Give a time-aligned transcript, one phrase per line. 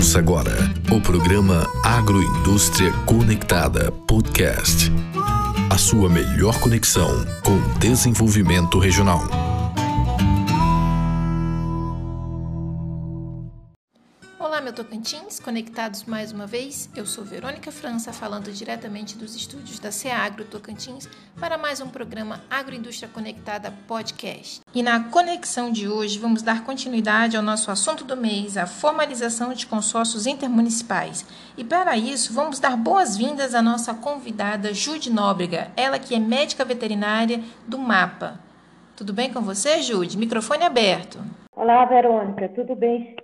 [0.00, 0.56] Ouça agora
[0.90, 4.90] o programa Agroindústria Conectada Podcast.
[5.68, 9.49] A sua melhor conexão com desenvolvimento regional.
[14.72, 16.88] Tocantins, conectados mais uma vez.
[16.96, 21.08] Eu sou Verônica França, falando diretamente dos estúdios da Ceagro Tocantins
[21.38, 24.60] para mais um programa Agroindústria Conectada Podcast.
[24.74, 29.52] E na conexão de hoje vamos dar continuidade ao nosso assunto do mês, a formalização
[29.52, 31.26] de consórcios intermunicipais.
[31.56, 36.64] E para isso, vamos dar boas-vindas à nossa convidada Jude Nóbrega, ela que é médica
[36.64, 38.40] veterinária do MAPA.
[38.96, 40.18] Tudo bem com você, Jude?
[40.18, 41.18] Microfone aberto.
[41.56, 43.16] Olá, Verônica, tudo bem?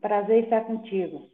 [0.00, 1.28] Prazer estar contigo.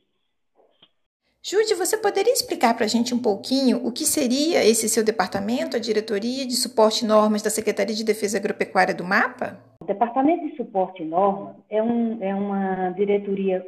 [1.49, 5.77] Jude, você poderia explicar para a gente um pouquinho o que seria esse seu departamento,
[5.77, 9.57] a Diretoria de Suporte e Normas da Secretaria de Defesa Agropecuária do MAPA?
[9.81, 13.65] O Departamento de Suporte e Normas é, um, é uma diretoria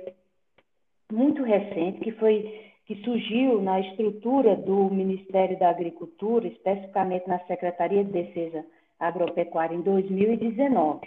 [1.12, 8.02] muito recente que foi que surgiu na estrutura do Ministério da Agricultura, especificamente na Secretaria
[8.02, 8.64] de Defesa
[8.98, 11.06] Agropecuária em 2019.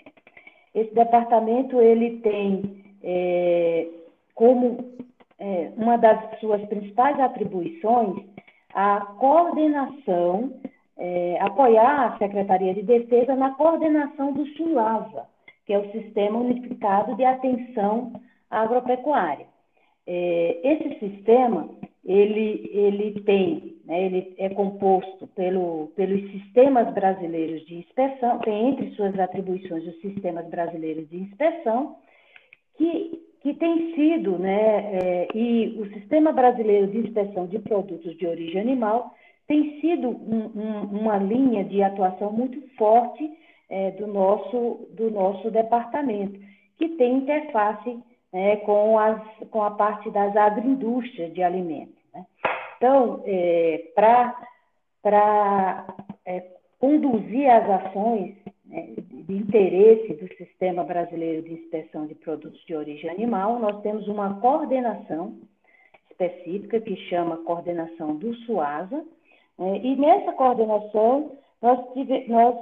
[0.73, 3.87] Esse departamento ele tem é,
[4.35, 4.95] como
[5.39, 8.31] é, uma das suas principais atribuições
[8.73, 10.53] a coordenação,
[10.97, 15.25] é, apoiar a Secretaria de Defesa na coordenação do SULASA,
[15.65, 18.13] que é o Sistema Unificado de Atenção
[18.49, 19.45] Agropecuária.
[20.07, 21.69] É, esse sistema,
[22.03, 28.91] ele, ele tem, né, ele é composto pelo, pelos sistemas brasileiros de inspeção, tem entre
[28.91, 31.97] suas atribuições os sistemas brasileiros de inspeção,
[32.81, 38.25] que, que tem sido, né, é, e o Sistema Brasileiro de Inspeção de Produtos de
[38.25, 39.13] Origem Animal
[39.47, 43.29] tem sido um, um, uma linha de atuação muito forte
[43.69, 46.39] é, do, nosso, do nosso departamento,
[46.77, 47.99] que tem interface
[48.33, 52.01] né, com, as, com a parte das agroindústrias de alimentos.
[52.13, 52.25] Né?
[52.77, 55.85] Então, é, para
[56.25, 56.43] é,
[56.79, 58.35] conduzir as ações
[58.65, 58.95] né,
[59.37, 65.37] interesse do Sistema Brasileiro de Inspeção de Produtos de Origem Animal, nós temos uma coordenação
[66.09, 69.03] específica que chama coordenação do SUASA,
[69.57, 71.31] né, e nessa coordenação
[71.61, 71.79] nós,
[72.27, 72.55] nós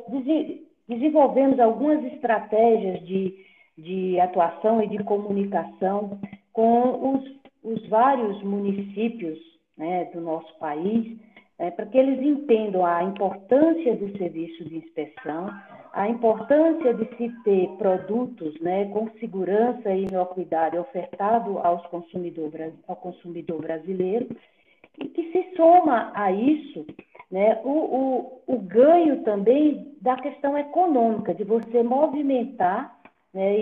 [0.88, 3.46] desenvolvemos algumas estratégias de,
[3.78, 6.20] de atuação e de comunicação
[6.52, 9.40] com os, os vários municípios
[9.78, 11.18] né, do nosso país,
[11.58, 15.50] é, para que eles entendam a importância do serviço de inspeção,
[15.94, 22.52] a importância de se ter produtos né, com segurança e inocuidade ofertado aos consumidor,
[22.88, 24.28] ao consumidor brasileiro,
[25.00, 26.86] e que se soma a isso
[27.32, 32.98] né, o, o, o ganho também da questão econômica, de você movimentar
[33.34, 33.56] né,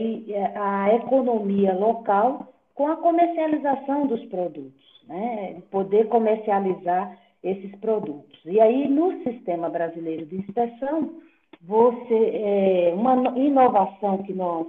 [0.56, 8.40] a economia local com a comercialização dos produtos, né, poder comercializar esses produtos.
[8.46, 11.22] E aí, no Sistema Brasileiro de Inspeção,
[11.62, 14.68] você é, uma inovação que nós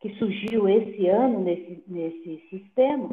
[0.00, 3.08] que surgiu esse ano nesse, nesse sistema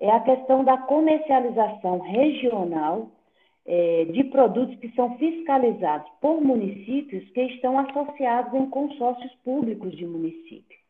[0.00, 3.08] é a questão da comercialização regional
[3.64, 10.04] é, de produtos que são fiscalizados por municípios que estão associados em consórcios públicos de
[10.04, 10.80] municípios.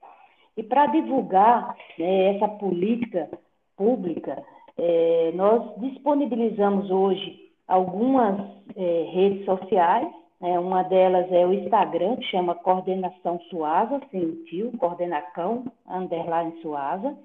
[0.56, 3.28] E para divulgar né, essa política
[3.76, 4.42] pública,
[4.78, 8.40] é, nós disponibilizamos hoje algumas
[8.74, 10.08] é, redes sociais
[10.42, 16.60] é, uma delas é o Instagram, que chama Coordenação Suasa, sem o tio, Coordenacão, underline
[16.60, 17.16] Suasa.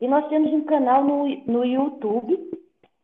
[0.00, 2.38] E nós temos um canal no, no YouTube,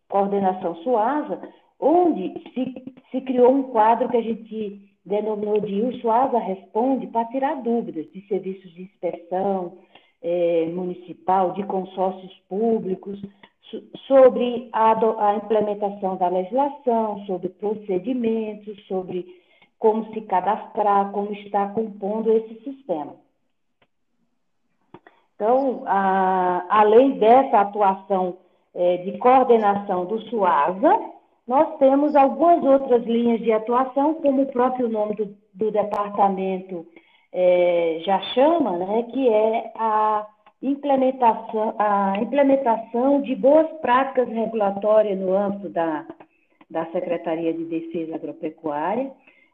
[0.08, 1.38] Coordenação Suasa,
[1.78, 7.26] onde se, se criou um quadro que a gente denominou de O Suasa Responde para
[7.26, 9.78] tirar dúvidas de serviços de inspeção
[10.22, 13.20] é, municipal, de consórcios públicos,
[14.06, 14.92] sobre a,
[15.28, 19.41] a implementação da legislação, sobre procedimentos, sobre
[19.82, 23.16] como se cadastrar, como está compondo esse sistema.
[25.34, 28.36] Então, a, além dessa atuação
[28.72, 31.00] é, de coordenação do SUASA,
[31.48, 36.86] nós temos algumas outras linhas de atuação, como o próprio nome do, do departamento
[37.32, 40.28] é, já chama, né, que é a
[40.62, 46.06] implementação, a implementação de boas práticas regulatórias no âmbito da,
[46.70, 49.10] da Secretaria de Defesa Agropecuária,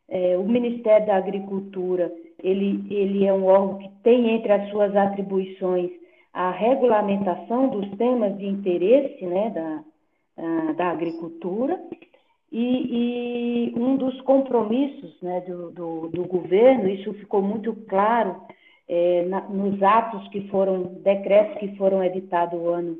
[0.08, 2.12] é, o Ministério da Agricultura,
[2.42, 5.90] ele, ele é um órgão que tem entre as suas atribuições
[6.32, 11.80] a regulamentação dos temas de interesse né, da, da agricultura
[12.52, 18.40] e, e, um dos compromissos né, do, do, do, governo, isso ficou muito claro
[18.88, 22.96] é, na, nos atos que foram, decretos que foram editados ano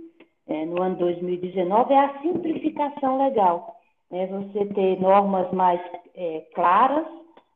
[0.47, 3.78] é, no ano 2019 é a simplificação legal.
[4.11, 4.27] Né?
[4.27, 5.81] Você ter normas mais
[6.15, 7.07] é, claras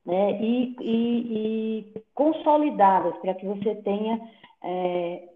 [0.04, 0.40] né?
[0.40, 4.20] e, e, e, consolidadas para que você tenha
[4.62, 5.28] é,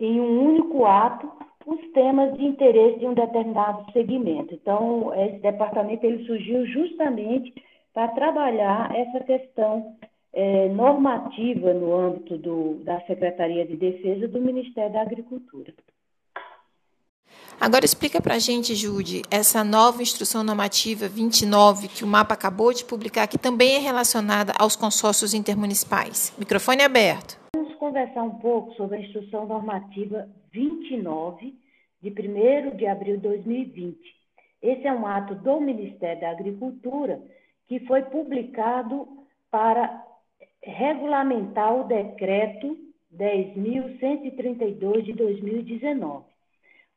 [0.00, 1.30] em um único ato
[1.66, 4.54] os temas de interesse de um determinado segmento.
[4.54, 7.54] Então, esse departamento ele surgiu justamente
[7.94, 9.96] para trabalhar essa questão
[10.32, 15.72] é, normativa no âmbito do, da Secretaria de Defesa do Ministério da Agricultura.
[17.62, 22.72] Agora explica para a gente, Jude, essa nova instrução normativa 29 que o MAPA acabou
[22.72, 26.34] de publicar, que também é relacionada aos consórcios intermunicipais.
[26.36, 27.38] Microfone aberto.
[27.54, 31.54] Vamos conversar um pouco sobre a instrução normativa 29
[32.02, 33.96] de 1 de abril de 2020.
[34.60, 37.22] Esse é um ato do Ministério da Agricultura
[37.68, 39.06] que foi publicado
[39.52, 40.04] para
[40.60, 42.76] regulamentar o decreto
[43.16, 46.31] 10.132 de 2019.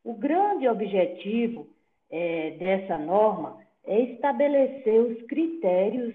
[0.05, 1.67] O grande objetivo
[2.11, 6.13] é, dessa norma é estabelecer os critérios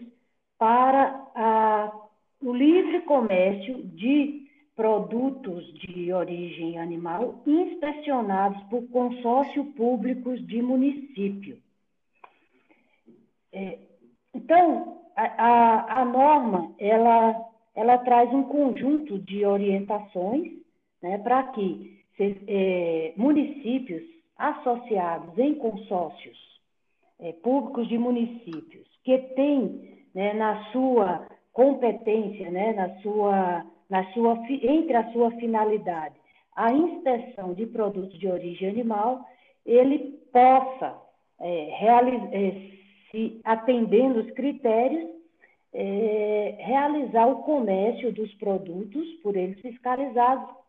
[0.57, 1.93] para a,
[2.41, 11.59] o livre comércio de produtos de origem animal inspecionados por consórcio públicos de município.
[13.53, 13.77] É,
[14.33, 17.45] então, a, a, a, norma, ela,
[17.75, 20.53] ela traz um conjunto de orientações
[21.03, 24.03] né, para que é, municípios
[24.37, 26.39] associados em consórcios
[27.19, 34.39] é, públicos de municípios que têm né, na sua competência, né, na sua, na sua,
[34.49, 36.15] entre a sua finalidade,
[36.57, 39.25] a inspeção de produtos de origem animal,
[39.65, 40.97] ele possa,
[41.41, 41.71] é,
[42.33, 42.71] é,
[43.11, 45.09] se atendendo os critérios,
[45.73, 50.60] é, realizar o comércio dos produtos por eles fiscalizados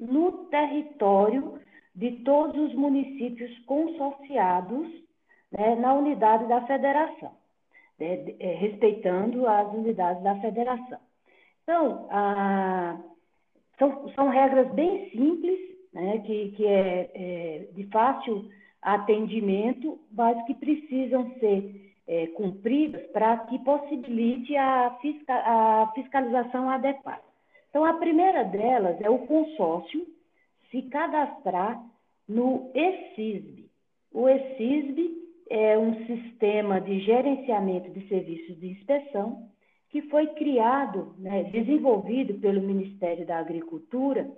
[0.00, 1.60] no território
[1.94, 4.88] de todos os municípios consorciados
[5.52, 7.32] né, na unidade da federação,
[7.98, 10.98] né, é, respeitando as unidades da federação.
[11.62, 12.98] Então, a,
[13.78, 15.58] são, são, regras bem simples,
[15.92, 18.48] né, que, que é, é, de fácil
[18.80, 27.29] atendimento, mas que precisam ser é, cumpridas para que possibilite a, fisca, a fiscalização adequada.
[27.70, 30.04] Então, a primeira delas é o consórcio
[30.70, 31.80] se cadastrar
[32.28, 33.70] no ESISB.
[34.12, 39.48] O ESISB é um sistema de gerenciamento de serviços de inspeção
[39.90, 44.30] que foi criado, né, desenvolvido pelo Ministério da Agricultura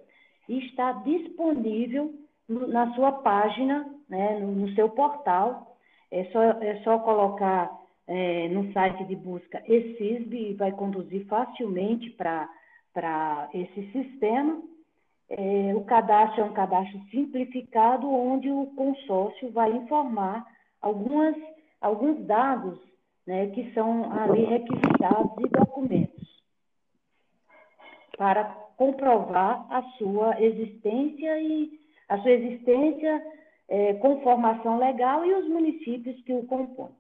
[0.49, 2.15] e está disponível
[2.49, 5.77] na sua página, né, no, no, seu portal.
[6.11, 7.71] É só, é só colocar
[8.07, 12.49] é, no site de busca ESISB e vai conduzir facilmente para
[12.93, 14.63] para esse sistema.
[15.29, 20.47] É, o cadastro é um cadastro simplificado, onde o consórcio vai informar
[20.81, 21.35] algumas,
[21.81, 22.79] alguns dados
[23.27, 26.43] né, que são ali requisitados e documentos
[28.19, 28.45] para
[28.77, 33.25] comprovar a sua existência e a sua existência
[33.69, 36.95] é, com formação legal e os municípios que o compõem.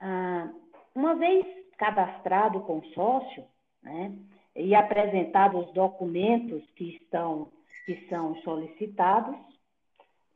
[0.00, 0.50] Ah,
[0.94, 3.44] uma vez cadastrado o consórcio,
[3.82, 4.12] né,
[4.54, 7.48] e apresentados os documentos que estão
[7.84, 9.36] que são solicitados,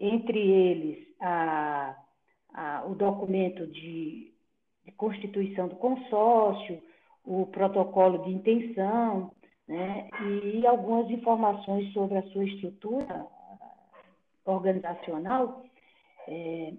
[0.01, 1.97] entre eles a,
[2.53, 4.33] a, o documento de,
[4.85, 6.83] de, constituição do consórcio,
[7.25, 9.31] o protocolo de intenção,
[9.69, 13.27] né, e algumas informações sobre a sua estrutura
[14.45, 15.63] organizacional,
[16.29, 16.73] é,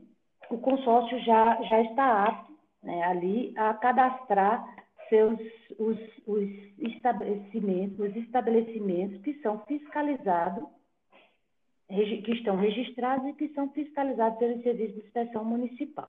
[0.49, 5.39] o consórcio já, já está apto né, ali a cadastrar seus
[5.77, 6.49] os, os
[6.79, 10.67] estabelecimentos, os estabelecimentos que são fiscalizados,
[11.87, 16.07] que estão registrados e que são fiscalizados pelo Serviço de Inspeção Municipal.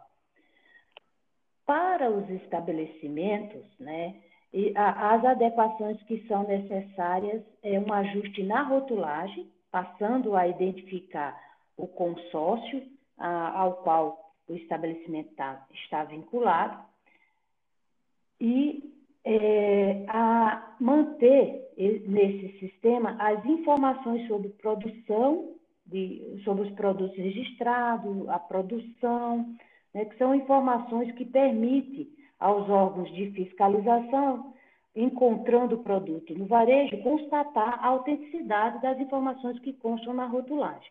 [1.64, 4.16] Para os estabelecimentos, né,
[4.74, 11.38] as adequações que são necessárias é um ajuste na rotulagem, passando a identificar
[11.76, 12.82] o consórcio
[13.18, 16.88] a, ao qual o estabelecimento tá, está vinculado,
[18.40, 21.68] e é, a manter
[22.07, 25.54] nesse sistema as informações sobre produção,
[25.87, 29.54] de, sobre os produtos registrados, a produção,
[29.95, 34.54] né, que são informações que permitem aos órgãos de fiscalização,
[34.95, 40.90] encontrando o produto no varejo, constatar a autenticidade das informações que constam na rotulagem.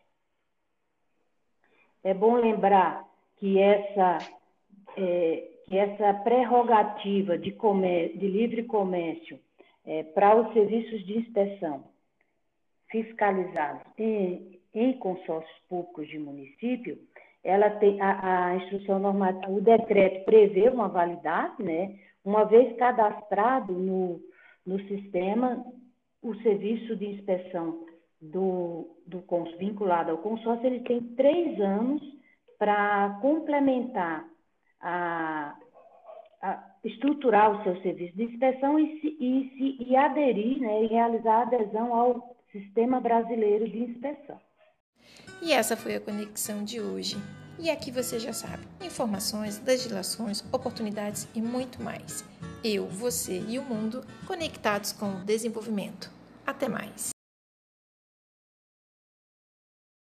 [2.04, 3.06] É bom lembrar
[3.38, 4.18] que essa
[4.96, 9.40] é, que essa prerrogativa de, de livre comércio
[9.86, 11.84] é, para os serviços de inspeção
[12.90, 16.98] fiscalizados em, em consórcios públicos de município,
[17.44, 22.00] ela tem a, a instrução normativa, o decreto prevê uma validade, né?
[22.24, 24.22] Uma vez cadastrado no,
[24.66, 25.66] no sistema,
[26.22, 27.86] o serviço de inspeção
[28.22, 29.24] do, do
[29.58, 32.02] vinculado ao consórcio, ele tem três anos
[32.58, 34.28] para complementar
[34.82, 35.56] a,
[36.42, 40.88] a, estruturar o seu serviço de inspeção e, se, e, se, e aderir, né, e
[40.88, 44.40] realizar adesão ao Sistema Brasileiro de Inspeção.
[45.42, 47.18] E essa foi a conexão de hoje.
[47.60, 52.24] E aqui você já sabe: informações, legislações, oportunidades e muito mais.
[52.64, 56.12] Eu, você e o mundo conectados com o desenvolvimento.
[56.46, 57.17] Até mais!